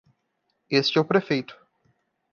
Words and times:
Este 0.67 0.97
é 0.97 1.01
o 1.01 1.05
prefeito. 1.05 1.55